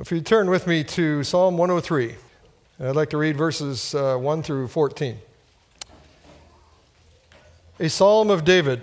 If 0.00 0.10
you 0.10 0.22
turn 0.22 0.48
with 0.48 0.66
me 0.66 0.82
to 0.82 1.22
Psalm 1.22 1.58
103, 1.58 2.16
I'd 2.80 2.96
like 2.96 3.10
to 3.10 3.18
read 3.18 3.36
verses 3.36 3.94
uh, 3.94 4.16
1 4.16 4.42
through 4.42 4.68
14. 4.68 5.18
A 7.80 7.88
psalm 7.90 8.30
of 8.30 8.42
David 8.42 8.80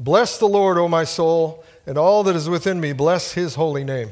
Bless 0.00 0.36
the 0.36 0.48
Lord, 0.48 0.76
O 0.76 0.88
my 0.88 1.04
soul, 1.04 1.64
and 1.86 1.96
all 1.96 2.24
that 2.24 2.34
is 2.34 2.48
within 2.48 2.80
me, 2.80 2.92
bless 2.92 3.34
his 3.34 3.54
holy 3.54 3.84
name. 3.84 4.10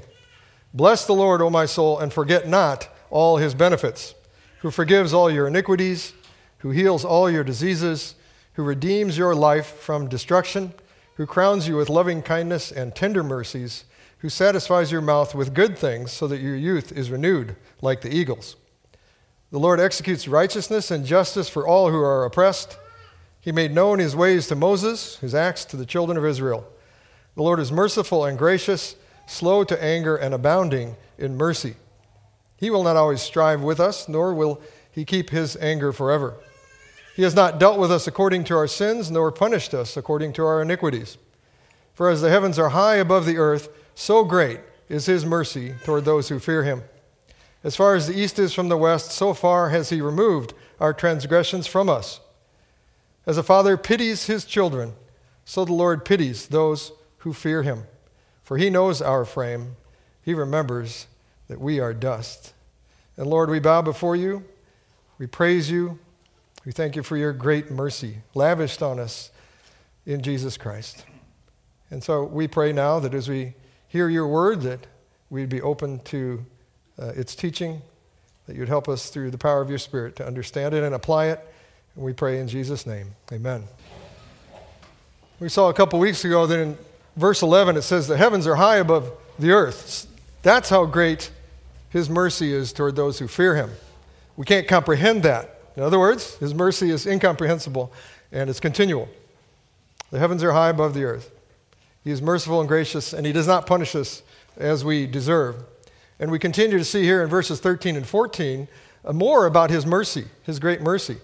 Bless 0.73 1.05
the 1.05 1.15
Lord, 1.15 1.43
O 1.43 1.51
my 1.51 1.67
soul, 1.67 1.99
and 1.99 2.13
forget 2.13 2.47
not 2.47 2.89
all 3.11 3.39
his 3.39 3.53
benefits, 3.53 4.15
who 4.61 4.71
forgives 4.71 5.13
all 5.13 5.29
your 5.29 5.49
iniquities, 5.49 6.13
who 6.59 6.71
heals 6.71 7.05
all 7.05 7.29
your 7.29 7.43
diseases, 7.43 8.15
who 8.53 8.63
redeems 8.63 9.19
your 9.19 9.35
life 9.35 9.67
from 9.67 10.09
destruction, 10.09 10.75
who 11.17 11.27
crowns 11.27 11.67
you 11.67 11.75
with 11.75 11.91
loving 11.91 12.23
kindness 12.23 12.71
and 12.71 12.95
tender 12.95 13.25
mercies 13.25 13.83
who 14.19 14.29
satisfies 14.29 14.91
your 14.91 15.01
mouth 15.01 15.35
with 15.35 15.55
good 15.55 15.77
things 15.77 16.13
so 16.13 16.27
that 16.27 16.41
your 16.41 16.57
youth 16.57 16.93
is 16.93 17.11
renewed 17.11 17.57
like 17.83 18.01
the 18.01 18.15
eagles. 18.15 18.57
The 19.51 19.59
Lord 19.59 19.79
executes 19.79 20.27
righteousness 20.27 20.91
and 20.91 21.07
justice 21.07 21.49
for 21.49 21.67
all 21.67 21.91
who 21.91 22.01
are 22.01 22.25
oppressed. 22.25 22.79
He 23.41 23.53
made 23.53 23.73
known 23.73 23.99
his 23.99 24.17
ways 24.17 24.49
to 24.49 24.57
Moses, 24.57 25.19
his 25.19 25.35
acts 25.35 25.65
to 25.67 25.77
the 25.77 25.87
children 25.87 26.19
of 26.19 26.25
Israel. 26.25 26.67
The 27.37 27.43
Lord 27.43 27.61
is 27.61 27.71
merciful 27.71 28.25
and 28.25 28.39
gracious, 28.39 28.97
slow 29.27 29.63
to 29.65 29.83
anger, 29.83 30.17
and 30.17 30.35
abounding 30.35 30.97
in 31.19 31.37
mercy. 31.37 31.77
He 32.57 32.71
will 32.71 32.83
not 32.83 32.97
always 32.97 33.23
strive 33.23 33.63
with 33.63 33.79
us, 33.79 34.09
nor 34.09 34.35
will 34.35 34.61
he 34.91 35.05
keep 35.05 35.31
his 35.31 35.57
anger 35.57 35.93
forever. 35.93 36.35
He 37.15 37.23
has 37.23 37.35
not 37.35 37.61
dealt 37.61 37.79
with 37.79 37.93
us 37.93 38.07
according 38.07 38.45
to 38.45 38.57
our 38.57 38.67
sins, 38.67 39.11
nor 39.11 39.31
punished 39.31 39.75
us 39.75 39.97
according 39.97 40.33
to 40.35 40.45
our 40.45 40.63
iniquities. 40.63 41.19
For 41.95 42.11
as 42.11 42.21
the 42.21 42.31
heavens 42.31 42.59
are 42.59 42.71
high 42.71 42.97
above 42.97 43.27
the 43.27 43.39
earth, 43.39 43.69
so 43.97 44.25
great 44.25 44.61
is 44.91 45.07
his 45.07 45.25
mercy 45.25 45.75
toward 45.83 46.05
those 46.05 46.29
who 46.29 46.39
fear 46.39 46.63
him. 46.63 46.83
As 47.65 47.75
far 47.75 47.97
as 47.97 48.07
the 48.07 48.17
east 48.17 48.39
is 48.39 48.53
from 48.53 48.69
the 48.69 48.77
west, 48.77 49.11
so 49.11 49.35
far 49.35 49.71
has 49.71 49.89
he 49.89 50.01
removed 50.01 50.53
our 50.79 50.93
transgressions 50.93 51.67
from 51.67 51.89
us. 51.89 52.21
As 53.27 53.39
a 53.39 53.43
father 53.43 53.77
pities 53.77 54.27
his 54.27 54.45
children, 54.45 54.93
so 55.47 55.65
the 55.65 55.73
Lord 55.73 56.05
pities 56.05 56.47
those 56.47 56.93
who 57.19 57.33
fear 57.33 57.63
him. 57.63 57.85
For 58.45 58.59
he 58.59 58.71
knows 58.71 59.01
our 59.01 59.25
frame, 59.25 59.77
he 60.23 60.35
remembers 60.35 61.07
that 61.49 61.61
we 61.61 61.81
are 61.81 61.95
dust. 61.95 62.53
And 63.17 63.27
Lord, 63.27 63.49
we 63.49 63.61
bow 63.61 63.81
before 63.81 64.15
you, 64.15 64.45
we 65.19 65.27
praise 65.27 65.71
you, 65.71 65.99
we 66.67 66.73
thank 66.73 66.97
you 66.97 67.03
for 67.03 67.17
your 67.17 67.33
great 67.33 67.71
mercy 67.71 68.19
lavished 68.35 68.83
on 68.83 69.01
us 69.01 69.31
in 70.05 70.21
Jesus 70.21 70.59
Christ. 70.59 71.07
And 71.91 72.05
so 72.05 72.25
we 72.25 72.47
pray 72.47 72.73
now 72.73 73.01
that 73.01 73.15
as 73.15 73.29
we 73.29 73.55
hear 73.89 74.09
your 74.09 74.27
word, 74.27 74.63
that 74.63 74.87
we'd 75.31 75.49
be 75.49 75.61
open 75.61 76.01
to 76.01 76.45
uh, 76.99 77.07
its 77.09 77.35
teaching, 77.35 77.83
that 78.47 78.57
you'd 78.57 78.69
help 78.69 78.89
us 78.89 79.11
through 79.11 79.31
the 79.31 79.39
power 79.39 79.61
of 79.61 79.69
your 79.69 79.79
Spirit 79.79 80.17
to 80.17 80.27
understand 80.27 80.75
it 80.75 80.83
and 80.83 80.95
apply 80.95 81.27
it. 81.27 81.41
And 81.95 82.05
we 82.05 82.13
pray 82.13 82.39
in 82.41 82.49
Jesus' 82.49 82.87
name. 82.87 83.09
Amen. 83.33 83.65
We 85.41 85.49
saw 85.49 85.69
a 85.69 85.75
couple 85.75 85.99
weeks 85.99 86.25
ago 86.25 86.47
that 86.47 86.59
in 86.59 86.79
verse 87.17 87.43
11 87.43 87.77
it 87.77 87.83
says, 87.83 88.09
The 88.09 88.17
heavens 88.17 88.47
are 88.47 88.57
high 88.57 88.77
above 88.77 89.13
the 89.39 89.51
earth. 89.51 90.07
That's 90.43 90.69
how 90.69 90.87
great 90.87 91.31
his 91.91 92.09
mercy 92.09 92.53
is 92.53 92.73
toward 92.73 92.97
those 92.97 93.19
who 93.19 93.29
fear 93.29 93.57
him. 93.57 93.71
We 94.37 94.45
can't 94.45 94.69
comprehend 94.69 95.23
that. 95.25 95.61
In 95.77 95.83
other 95.83 95.99
words, 95.99 96.37
his 96.37 96.55
mercy 96.55 96.91
is 96.91 97.07
incomprehensible 97.07 97.93
and 98.33 98.49
it's 98.49 98.61
continual. 98.61 99.09
The 100.11 100.19
heavens 100.19 100.43
are 100.43 100.53
high 100.53 100.71
above 100.71 100.95
the 100.95 101.05
earth. 101.05 101.31
He 102.07 102.13
is 102.13 102.23
merciful 102.23 102.61
and 102.61 102.69
gracious, 102.69 103.13
and 103.13 103.27
He 103.27 103.33
does 103.33 103.49
not 103.49 103.67
punish 103.67 103.97
us 103.97 104.23
as 104.57 104.85
we 104.85 105.09
deserve. 105.09 105.65
And 106.21 106.31
we 106.31 106.39
continue 106.39 106.79
to 106.79 106.85
see 106.85 107.03
here 107.03 107.21
in 107.21 107.29
verses 107.29 107.59
13 107.59 107.97
and 107.97 108.07
14 108.07 108.69
uh, 109.05 109.13
more 109.13 109.45
about 109.45 109.71
His 109.71 109.85
mercy, 109.85 110.27
His 110.45 110.61
great 110.61 110.81
mercy. 110.81 111.17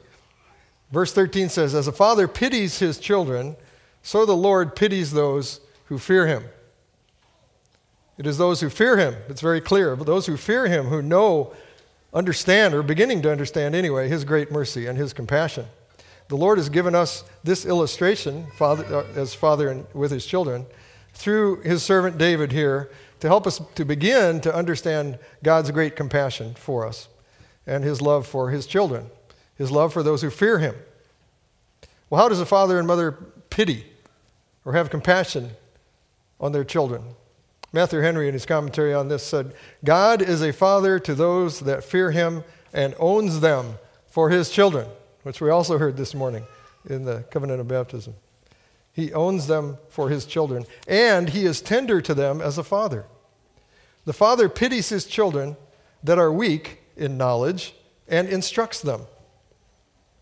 Verse 0.90 1.12
13 1.12 1.50
says, 1.50 1.72
As 1.76 1.86
a 1.86 1.92
father 1.92 2.26
pities 2.26 2.80
his 2.80 2.98
children, 2.98 3.54
so 4.02 4.26
the 4.26 4.36
Lord 4.36 4.74
pities 4.74 5.12
those 5.12 5.60
who 5.84 5.98
fear 5.98 6.26
Him. 6.26 6.46
It 8.18 8.26
is 8.26 8.36
those 8.36 8.60
who 8.60 8.68
fear 8.68 8.96
Him, 8.96 9.14
it's 9.28 9.40
very 9.40 9.60
clear, 9.60 9.94
but 9.94 10.08
those 10.08 10.26
who 10.26 10.36
fear 10.36 10.66
Him, 10.66 10.86
who 10.86 11.00
know, 11.00 11.54
understand, 12.12 12.74
or 12.74 12.82
beginning 12.82 13.22
to 13.22 13.30
understand 13.30 13.76
anyway, 13.76 14.08
His 14.08 14.24
great 14.24 14.50
mercy 14.50 14.86
and 14.86 14.98
His 14.98 15.12
compassion. 15.12 15.66
The 16.32 16.38
Lord 16.38 16.56
has 16.56 16.70
given 16.70 16.94
us 16.94 17.24
this 17.44 17.66
illustration, 17.66 18.46
father, 18.56 18.86
uh, 18.86 19.20
as 19.20 19.34
father 19.34 19.68
and 19.68 19.84
with 19.92 20.10
his 20.10 20.24
children, 20.24 20.64
through 21.12 21.60
his 21.60 21.82
servant 21.82 22.16
David 22.16 22.52
here 22.52 22.90
to 23.20 23.28
help 23.28 23.46
us 23.46 23.60
to 23.74 23.84
begin 23.84 24.40
to 24.40 24.54
understand 24.54 25.18
God's 25.42 25.70
great 25.72 25.94
compassion 25.94 26.54
for 26.54 26.86
us 26.86 27.08
and 27.66 27.84
his 27.84 28.00
love 28.00 28.26
for 28.26 28.48
his 28.48 28.66
children, 28.66 29.10
his 29.56 29.70
love 29.70 29.92
for 29.92 30.02
those 30.02 30.22
who 30.22 30.30
fear 30.30 30.58
him. 30.58 30.74
Well, 32.08 32.22
how 32.22 32.30
does 32.30 32.40
a 32.40 32.46
father 32.46 32.78
and 32.78 32.88
mother 32.88 33.12
pity 33.50 33.84
or 34.64 34.72
have 34.72 34.88
compassion 34.88 35.50
on 36.40 36.52
their 36.52 36.64
children? 36.64 37.02
Matthew 37.74 38.00
Henry, 38.00 38.26
in 38.26 38.32
his 38.32 38.46
commentary 38.46 38.94
on 38.94 39.08
this, 39.08 39.22
said, 39.22 39.52
God 39.84 40.22
is 40.22 40.40
a 40.40 40.50
father 40.50 40.98
to 40.98 41.14
those 41.14 41.60
that 41.60 41.84
fear 41.84 42.10
him 42.10 42.42
and 42.72 42.94
owns 42.98 43.40
them 43.40 43.74
for 44.06 44.30
his 44.30 44.48
children 44.48 44.88
which 45.22 45.40
we 45.40 45.50
also 45.50 45.78
heard 45.78 45.96
this 45.96 46.14
morning 46.14 46.44
in 46.88 47.04
the 47.04 47.24
covenant 47.30 47.60
of 47.60 47.68
baptism. 47.68 48.14
He 48.92 49.12
owns 49.12 49.46
them 49.46 49.78
for 49.88 50.10
his 50.10 50.26
children, 50.26 50.66
and 50.86 51.30
he 51.30 51.46
is 51.46 51.60
tender 51.60 52.00
to 52.02 52.14
them 52.14 52.40
as 52.40 52.58
a 52.58 52.64
father. 52.64 53.06
The 54.04 54.12
father 54.12 54.48
pities 54.48 54.88
his 54.88 55.06
children 55.06 55.56
that 56.02 56.18
are 56.18 56.32
weak 56.32 56.80
in 56.96 57.16
knowledge 57.16 57.74
and 58.08 58.28
instructs 58.28 58.80
them, 58.80 59.02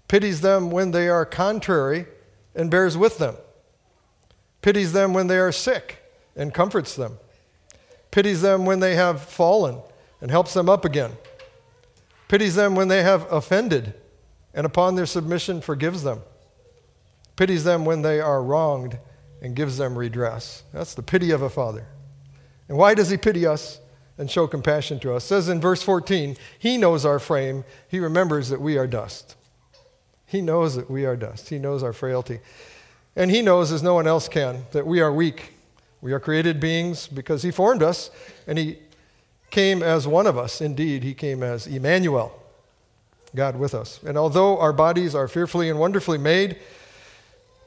pities 0.06 0.42
them 0.42 0.70
when 0.70 0.90
they 0.92 1.08
are 1.08 1.24
contrary 1.24 2.06
and 2.54 2.70
bears 2.70 2.96
with 2.96 3.18
them, 3.18 3.36
pities 4.62 4.92
them 4.92 5.14
when 5.14 5.26
they 5.26 5.38
are 5.38 5.50
sick 5.50 5.98
and 6.36 6.54
comforts 6.54 6.94
them, 6.94 7.18
pities 8.10 8.42
them 8.42 8.66
when 8.66 8.80
they 8.80 8.94
have 8.94 9.22
fallen 9.22 9.80
and 10.20 10.30
helps 10.30 10.52
them 10.54 10.68
up 10.68 10.84
again, 10.84 11.12
pities 12.28 12.54
them 12.54 12.74
when 12.74 12.88
they 12.88 13.02
have 13.02 13.30
offended 13.32 13.94
and 14.54 14.66
upon 14.66 14.94
their 14.94 15.06
submission 15.06 15.60
forgives 15.60 16.02
them, 16.02 16.20
pities 17.36 17.64
them 17.64 17.84
when 17.84 18.02
they 18.02 18.20
are 18.20 18.42
wronged, 18.42 18.98
and 19.42 19.56
gives 19.56 19.78
them 19.78 19.96
redress. 19.96 20.64
That's 20.72 20.94
the 20.94 21.02
pity 21.02 21.30
of 21.30 21.42
a 21.42 21.50
father. 21.50 21.86
And 22.68 22.76
why 22.76 22.94
does 22.94 23.10
he 23.10 23.16
pity 23.16 23.46
us 23.46 23.80
and 24.18 24.30
show 24.30 24.46
compassion 24.46 25.00
to 25.00 25.14
us? 25.14 25.24
It 25.24 25.28
says 25.28 25.48
in 25.48 25.60
verse 25.60 25.82
14, 25.82 26.36
he 26.58 26.76
knows 26.76 27.04
our 27.04 27.18
frame, 27.18 27.64
he 27.88 27.98
remembers 27.98 28.50
that 28.50 28.60
we 28.60 28.76
are 28.76 28.86
dust. 28.86 29.36
He 30.26 30.40
knows 30.40 30.76
that 30.76 30.90
we 30.90 31.06
are 31.06 31.16
dust. 31.16 31.48
He 31.48 31.58
knows 31.58 31.82
our 31.82 31.92
frailty. 31.92 32.38
And 33.16 33.30
he 33.30 33.42
knows, 33.42 33.72
as 33.72 33.82
no 33.82 33.94
one 33.94 34.06
else 34.06 34.28
can, 34.28 34.66
that 34.70 34.86
we 34.86 35.00
are 35.00 35.12
weak. 35.12 35.54
We 36.00 36.12
are 36.12 36.20
created 36.20 36.60
beings 36.60 37.08
because 37.08 37.42
he 37.42 37.50
formed 37.50 37.82
us, 37.82 38.10
and 38.46 38.56
he 38.56 38.78
came 39.50 39.82
as 39.82 40.06
one 40.06 40.28
of 40.28 40.38
us. 40.38 40.60
Indeed, 40.60 41.02
he 41.02 41.14
came 41.14 41.42
as 41.42 41.66
Emmanuel, 41.66 42.39
God 43.34 43.56
with 43.56 43.74
us. 43.74 44.00
And 44.02 44.16
although 44.18 44.58
our 44.58 44.72
bodies 44.72 45.14
are 45.14 45.28
fearfully 45.28 45.70
and 45.70 45.78
wonderfully 45.78 46.18
made, 46.18 46.58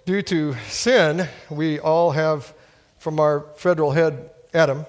due 0.05 0.21
to 0.21 0.55
sin, 0.67 1.27
we 1.49 1.79
all 1.79 2.11
have, 2.11 2.53
from 2.99 3.19
our 3.19 3.45
federal 3.55 3.91
head, 3.91 4.29
Adam, 4.53 4.85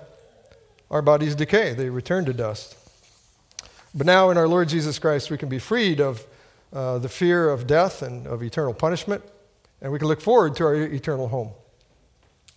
our 0.90 1.02
bodies 1.02 1.34
decay. 1.34 1.74
They 1.74 1.88
return 1.88 2.24
to 2.26 2.32
dust. 2.32 2.76
But 3.94 4.06
now, 4.06 4.30
in 4.30 4.36
our 4.36 4.48
Lord 4.48 4.68
Jesus 4.68 4.98
Christ, 4.98 5.30
we 5.30 5.38
can 5.38 5.48
be 5.48 5.58
freed 5.58 6.00
of 6.00 6.26
uh, 6.72 6.98
the 6.98 7.08
fear 7.08 7.48
of 7.48 7.66
death 7.66 8.02
and 8.02 8.26
of 8.26 8.42
eternal 8.42 8.74
punishment, 8.74 9.22
and 9.80 9.92
we 9.92 9.98
can 9.98 10.08
look 10.08 10.20
forward 10.20 10.56
to 10.56 10.64
our 10.64 10.74
eternal 10.74 11.28
home 11.28 11.50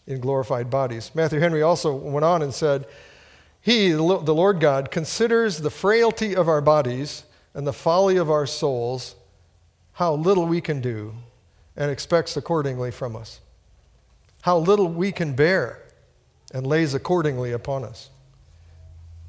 in 0.07 0.19
glorified 0.19 0.69
bodies. 0.69 1.11
Matthew 1.13 1.39
Henry 1.39 1.61
also 1.61 1.93
went 1.93 2.25
on 2.25 2.41
and 2.41 2.53
said, 2.53 2.87
He, 3.61 3.91
the 3.91 4.01
Lord 4.01 4.59
God, 4.59 4.89
considers 4.89 5.59
the 5.59 5.69
frailty 5.69 6.35
of 6.35 6.47
our 6.47 6.61
bodies 6.61 7.23
and 7.57 7.65
the 7.65 7.73
folly 7.73 8.17
of 8.17 8.29
our 8.29 8.45
souls, 8.45 9.15
how 9.93 10.13
little 10.13 10.45
we 10.45 10.61
can 10.61 10.79
do, 10.79 11.15
and 11.75 11.89
expects 11.89 12.37
accordingly 12.37 12.91
from 12.91 13.15
us. 13.15 13.41
How 14.41 14.59
little 14.59 14.87
we 14.87 15.11
can 15.11 15.33
bear, 15.33 15.81
and 16.53 16.67
lays 16.67 16.93
accordingly 16.93 17.51
upon 17.51 17.83
us. 17.83 18.11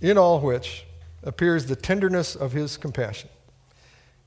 In 0.03 0.19
all 0.19 0.41
which 0.41 0.85
appears 1.23 1.67
the 1.67 1.75
tenderness 1.75 2.37
of 2.37 2.53
his 2.53 2.77
compassion. 2.77 3.31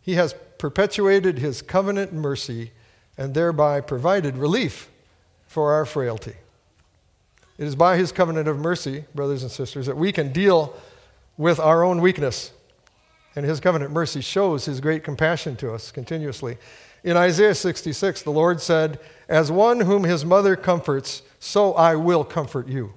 He 0.01 0.15
has 0.15 0.33
perpetuated 0.57 1.38
his 1.38 1.62
covenant 1.62 2.12
mercy 2.12 2.71
and 3.19 3.36
thereby 3.36 3.81
provided 3.81 4.36
relief 4.36 4.89
for 5.45 5.74
our 5.74 5.86
frailty. 5.86 6.38
It 7.59 7.68
is 7.68 7.75
by 7.75 7.97
his 7.97 8.12
covenant 8.12 8.47
of 8.47 8.57
mercy, 8.57 9.06
brothers 9.13 9.44
and 9.44 9.51
sisters, 9.51 9.86
that 9.86 9.95
we 9.95 10.12
can 10.12 10.33
deal 10.33 10.75
with 11.38 11.59
our 11.59 11.83
own 11.83 12.01
weakness 12.01 12.51
and 13.36 13.45
his 13.45 13.60
covenant 13.60 13.92
mercy 13.92 14.22
shows 14.22 14.66
his 14.66 14.81
great 14.81 15.04
compassion 15.04 15.56
to 15.57 15.74
us 15.74 15.92
continuously. 15.92 16.57
In 17.04 17.18
Isaiah 17.18 17.56
66, 17.56 18.22
the 18.22 18.31
Lord 18.31 18.62
said, 18.62 19.00
As 19.28 19.51
one 19.51 19.81
whom 19.81 20.04
his 20.04 20.24
mother 20.24 20.56
comforts, 20.56 21.24
so 21.39 21.74
I 21.74 21.95
will 21.95 22.24
comfort 22.24 22.68
you. 22.68 22.94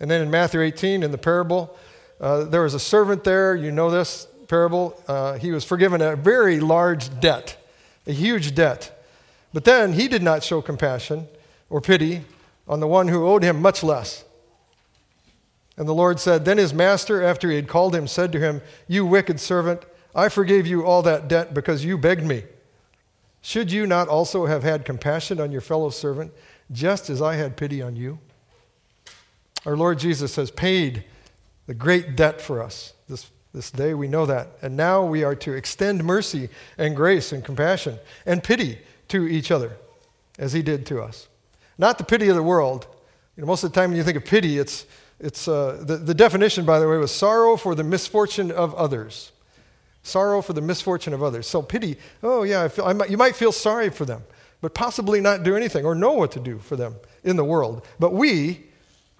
And 0.00 0.10
then 0.10 0.22
in 0.22 0.30
Matthew 0.30 0.60
18, 0.60 1.02
in 1.02 1.10
the 1.10 1.18
parable 1.18 1.76
Uh, 2.22 2.44
there 2.44 2.62
was 2.62 2.72
a 2.72 2.78
servant 2.78 3.24
there, 3.24 3.56
you 3.56 3.72
know 3.72 3.90
this 3.90 4.28
parable. 4.46 4.94
Uh, 5.08 5.32
he 5.38 5.50
was 5.50 5.64
forgiven 5.64 6.00
a 6.00 6.14
very 6.14 6.60
large 6.60 7.10
debt, 7.18 7.56
a 8.06 8.12
huge 8.12 8.54
debt. 8.54 9.04
But 9.52 9.64
then 9.64 9.94
he 9.94 10.06
did 10.06 10.22
not 10.22 10.44
show 10.44 10.62
compassion 10.62 11.26
or 11.68 11.80
pity 11.80 12.22
on 12.68 12.78
the 12.78 12.86
one 12.86 13.08
who 13.08 13.26
owed 13.26 13.42
him 13.42 13.60
much 13.60 13.82
less. 13.82 14.24
And 15.76 15.88
the 15.88 15.94
Lord 15.94 16.20
said, 16.20 16.44
Then 16.44 16.58
his 16.58 16.74
master, 16.74 17.22
after 17.22 17.48
he 17.48 17.56
had 17.56 17.68
called 17.68 17.94
him, 17.94 18.06
said 18.06 18.32
to 18.32 18.40
him, 18.40 18.60
You 18.88 19.06
wicked 19.06 19.40
servant, 19.40 19.82
I 20.14 20.28
forgave 20.28 20.66
you 20.66 20.84
all 20.84 21.02
that 21.02 21.28
debt 21.28 21.54
because 21.54 21.84
you 21.84 21.96
begged 21.96 22.24
me. 22.24 22.44
Should 23.40 23.72
you 23.72 23.86
not 23.86 24.08
also 24.08 24.46
have 24.46 24.62
had 24.62 24.84
compassion 24.84 25.40
on 25.40 25.50
your 25.50 25.60
fellow 25.60 25.90
servant, 25.90 26.32
just 26.70 27.10
as 27.10 27.20
I 27.20 27.34
had 27.34 27.56
pity 27.56 27.82
on 27.82 27.96
you? 27.96 28.18
Our 29.64 29.76
Lord 29.76 29.98
Jesus 29.98 30.36
has 30.36 30.50
paid 30.50 31.04
the 31.66 31.74
great 31.74 32.16
debt 32.16 32.40
for 32.40 32.62
us 32.62 32.92
this, 33.08 33.30
this 33.54 33.70
day. 33.70 33.94
We 33.94 34.08
know 34.08 34.26
that. 34.26 34.48
And 34.60 34.76
now 34.76 35.04
we 35.04 35.24
are 35.24 35.34
to 35.36 35.52
extend 35.52 36.04
mercy 36.04 36.48
and 36.76 36.94
grace 36.94 37.32
and 37.32 37.44
compassion 37.44 37.98
and 38.26 38.44
pity 38.44 38.78
to 39.08 39.26
each 39.26 39.50
other 39.50 39.76
as 40.38 40.52
he 40.52 40.62
did 40.62 40.86
to 40.86 41.00
us. 41.00 41.28
Not 41.78 41.98
the 41.98 42.04
pity 42.04 42.28
of 42.28 42.36
the 42.36 42.42
world. 42.42 42.86
You 43.36 43.42
know, 43.42 43.46
most 43.46 43.64
of 43.64 43.72
the 43.72 43.80
time 43.80 43.90
when 43.90 43.96
you 43.96 44.04
think 44.04 44.16
of 44.16 44.24
pity, 44.24 44.58
it's, 44.58 44.86
it's 45.18 45.46
uh, 45.46 45.82
the, 45.84 45.96
the 45.96 46.14
definition, 46.14 46.64
by 46.64 46.78
the 46.78 46.88
way, 46.88 46.96
was 46.96 47.12
sorrow 47.12 47.56
for 47.56 47.74
the 47.74 47.84
misfortune 47.84 48.50
of 48.50 48.74
others. 48.74 49.32
Sorrow 50.02 50.42
for 50.42 50.52
the 50.52 50.60
misfortune 50.60 51.12
of 51.12 51.22
others. 51.22 51.46
So 51.46 51.62
pity, 51.62 51.96
oh 52.22 52.42
yeah, 52.42 52.62
I 52.64 52.68
feel, 52.68 52.84
I 52.84 52.92
might, 52.92 53.10
you 53.10 53.16
might 53.16 53.36
feel 53.36 53.52
sorry 53.52 53.88
for 53.88 54.04
them, 54.04 54.22
but 54.60 54.74
possibly 54.74 55.20
not 55.20 55.44
do 55.44 55.56
anything 55.56 55.84
or 55.84 55.94
know 55.94 56.12
what 56.12 56.32
to 56.32 56.40
do 56.40 56.58
for 56.58 56.74
them 56.74 56.96
in 57.22 57.36
the 57.36 57.44
world. 57.44 57.86
But 58.00 58.12
we 58.12 58.64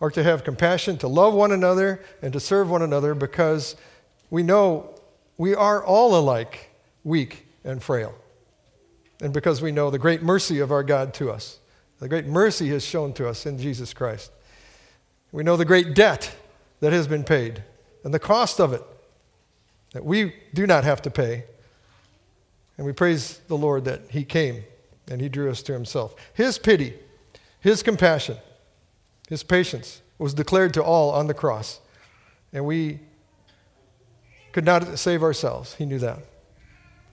are 0.01 0.11
to 0.11 0.23
have 0.25 0.43
compassion, 0.43 0.99
to 0.99 1.09
love 1.09 1.35
one 1.35 1.53
another, 1.53 2.03
and 2.21 2.33
to 2.33 2.41
serve 2.41 2.69
one 2.69 2.83
another 2.83 3.15
because 3.15 3.77
we 4.31 4.43
know 4.43 4.99
we 5.39 5.55
are 5.55 5.85
all 5.85 6.19
alike 6.19 6.71
weak 7.05 7.47
and 7.65 7.81
frail. 7.81 8.15
And 9.21 9.33
because 9.33 9.63
we 9.63 9.71
know 9.71 9.91
the 9.91 10.01
great 10.01 10.23
mercy 10.23 10.59
of 10.59 10.73
our 10.73 10.83
God 10.83 11.15
to 11.15 11.31
us, 11.31 11.61
the 12.01 12.09
great 12.09 12.27
mercy 12.27 12.65
He 12.65 12.73
has 12.73 12.85
shown 12.85 13.13
to 13.13 13.29
us 13.29 13.47
in 13.47 13.57
Jesus 13.57 13.95
Christ. 13.95 14.33
We 15.33 15.43
know 15.43 15.57
the 15.57 15.65
great 15.65 15.95
debt 15.95 16.37
that 16.81 16.93
has 16.93 17.07
been 17.07 17.25
paid 17.25 17.63
and 18.05 18.13
the 18.13 18.19
cost 18.19 18.61
of 18.61 18.73
it 18.73 18.83
that 19.93 20.05
we 20.05 20.35
do 20.55 20.67
not 20.67 20.85
have 20.85 21.03
to 21.03 21.11
pay. 21.11 21.45
And 22.77 22.87
we 22.87 22.93
praise 22.93 23.39
the 23.49 23.57
Lord 23.57 23.85
that 23.85 24.03
He 24.11 24.25
came 24.25 24.65
and 25.09 25.21
He 25.21 25.29
drew 25.29 25.51
us 25.51 25.63
to 25.63 25.73
Himself. 25.73 26.15
His 26.35 26.59
pity, 26.59 26.95
His 27.61 27.83
compassion, 27.83 28.37
His 29.29 29.43
patience 29.43 30.03
was 30.19 30.35
declared 30.35 30.75
to 30.75 30.83
all 30.83 31.11
on 31.11 31.27
the 31.27 31.35
cross. 31.35 31.81
And 32.53 32.65
we 32.65 33.01
could 34.53 34.65
not 34.65 34.99
save 34.99 35.23
ourselves. 35.23 35.75
He 35.75 35.87
knew 35.87 35.99
that. 35.99 36.19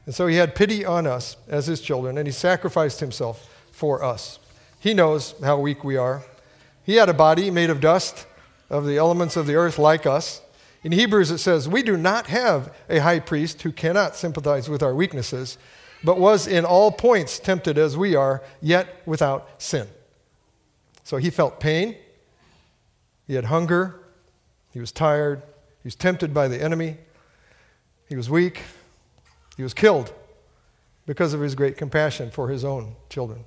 And 0.06 0.16
so 0.16 0.28
He 0.28 0.38
had 0.38 0.56
pity 0.56 0.86
on 0.86 1.08
us 1.08 1.38
as 1.48 1.68
His 1.68 1.82
children, 1.82 2.18
and 2.18 2.28
He 2.28 2.32
sacrificed 2.32 3.00
Himself 3.00 3.66
for 3.72 4.04
us. 4.04 4.40
He 4.80 4.94
knows 4.94 5.36
how 5.44 5.60
weak 5.60 5.84
we 5.84 5.98
are. 5.98 6.24
He 6.90 6.96
had 6.96 7.08
a 7.08 7.14
body 7.14 7.52
made 7.52 7.70
of 7.70 7.82
dust, 7.82 8.26
of 8.68 8.84
the 8.84 8.98
elements 8.98 9.38
of 9.38 9.46
the 9.46 9.54
earth, 9.54 9.78
like 9.78 10.08
us. 10.08 10.42
In 10.82 10.92
Hebrews, 10.92 11.30
it 11.30 11.38
says, 11.38 11.70
We 11.70 11.84
do 11.84 11.96
not 11.96 12.26
have 12.26 12.76
a 12.90 12.98
high 12.98 13.20
priest 13.20 13.62
who 13.62 13.72
cannot 13.72 14.16
sympathize 14.16 14.68
with 14.68 14.82
our 14.82 14.96
weaknesses, 14.96 15.60
but 16.04 16.18
was 16.18 16.48
in 16.48 16.66
all 16.66 16.92
points 16.92 17.38
tempted 17.38 17.78
as 17.78 17.96
we 17.96 18.16
are, 18.16 18.42
yet 18.60 19.04
without 19.06 19.62
sin. 19.62 19.88
So 21.04 21.18
he 21.18 21.30
felt 21.30 21.60
pain, 21.60 21.96
he 23.28 23.36
had 23.36 23.46
hunger, 23.46 24.00
he 24.74 24.80
was 24.80 24.92
tired, 24.92 25.44
he 25.84 25.86
was 25.86 25.96
tempted 25.96 26.34
by 26.34 26.48
the 26.48 26.60
enemy, 26.60 26.98
he 28.08 28.16
was 28.16 28.32
weak, 28.32 28.64
he 29.58 29.62
was 29.62 29.76
killed 29.76 30.12
because 31.06 31.36
of 31.36 31.42
his 31.42 31.54
great 31.54 31.78
compassion 31.78 32.32
for 32.32 32.50
his 32.50 32.66
own 32.66 32.96
children. 33.10 33.46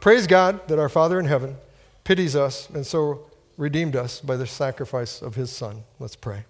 Praise 0.00 0.26
God 0.26 0.66
that 0.66 0.80
our 0.80 0.88
Father 0.88 1.20
in 1.20 1.26
heaven 1.26 1.58
pities 2.06 2.36
us 2.36 2.70
and 2.70 2.86
so 2.86 3.26
redeemed 3.56 3.96
us 3.96 4.20
by 4.20 4.36
the 4.36 4.46
sacrifice 4.46 5.20
of 5.20 5.34
his 5.34 5.50
Son. 5.50 5.82
Let's 5.98 6.14
pray. 6.14 6.44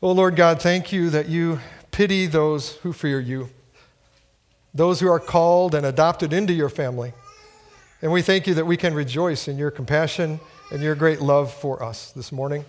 Oh, 0.00 0.12
Lord 0.12 0.36
God, 0.36 0.62
thank 0.62 0.90
you 0.90 1.10
that 1.10 1.28
you 1.28 1.60
pity 1.90 2.24
those 2.26 2.76
who 2.76 2.94
fear 2.94 3.20
you, 3.20 3.50
those 4.72 5.00
who 5.00 5.08
are 5.08 5.20
called 5.20 5.74
and 5.74 5.84
adopted 5.84 6.32
into 6.32 6.54
your 6.54 6.70
family. 6.70 7.12
And 8.00 8.10
we 8.10 8.22
thank 8.22 8.46
you 8.46 8.54
that 8.54 8.64
we 8.64 8.78
can 8.78 8.94
rejoice 8.94 9.48
in 9.48 9.58
your 9.58 9.70
compassion 9.70 10.40
and 10.70 10.82
your 10.82 10.94
great 10.94 11.20
love 11.20 11.52
for 11.52 11.82
us 11.82 12.10
this 12.12 12.32
morning. 12.32 12.64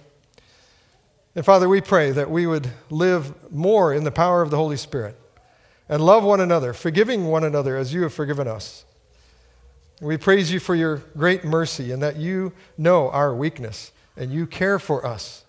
And 1.34 1.46
Father, 1.46 1.70
we 1.70 1.80
pray 1.80 2.12
that 2.12 2.30
we 2.30 2.46
would 2.46 2.68
live 2.90 3.54
more 3.54 3.94
in 3.94 4.04
the 4.04 4.12
power 4.12 4.42
of 4.42 4.52
the 4.52 4.58
Holy 4.58 4.78
Spirit 4.78 5.18
and 5.88 6.06
love 6.06 6.26
one 6.26 6.42
another, 6.42 6.74
forgiving 6.74 7.28
one 7.28 7.46
another 7.46 7.78
as 7.78 7.94
you 7.94 8.04
have 8.04 8.14
forgiven 8.14 8.50
us. 8.50 8.84
We 10.04 10.18
praise 10.18 10.52
you 10.52 10.60
for 10.60 10.76
your 10.76 10.98
great 11.18 11.46
mercy 11.46 11.92
and 11.92 12.02
that 12.04 12.18
you 12.18 12.52
know 12.78 13.10
our 13.10 13.34
weakness 13.34 13.92
and 14.18 14.32
you 14.32 14.46
care 14.46 14.78
for 14.78 15.06
us. 15.06 15.46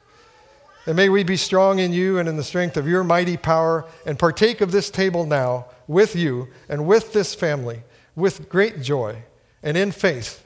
And 0.86 0.96
may 0.96 1.08
we 1.08 1.24
be 1.24 1.36
strong 1.36 1.78
in 1.78 1.92
you 1.92 2.18
and 2.18 2.28
in 2.28 2.36
the 2.36 2.44
strength 2.44 2.76
of 2.76 2.86
your 2.86 3.02
mighty 3.02 3.36
power 3.36 3.84
and 4.06 4.18
partake 4.18 4.60
of 4.60 4.70
this 4.70 4.90
table 4.90 5.26
now 5.26 5.66
with 5.88 6.14
you 6.14 6.48
and 6.68 6.86
with 6.86 7.12
this 7.12 7.34
family 7.34 7.82
with 8.14 8.48
great 8.48 8.80
joy 8.80 9.24
and 9.62 9.76
in 9.76 9.90
faith 9.90 10.44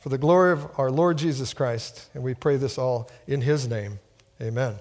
for 0.00 0.08
the 0.08 0.18
glory 0.18 0.52
of 0.52 0.66
our 0.78 0.90
Lord 0.90 1.18
Jesus 1.18 1.54
Christ. 1.54 2.08
And 2.14 2.22
we 2.22 2.34
pray 2.34 2.56
this 2.56 2.78
all 2.78 3.10
in 3.26 3.42
his 3.42 3.68
name. 3.68 4.00
Amen. 4.40 4.76